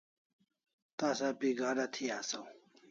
[0.97, 2.45] Tasa pi gada thi asaw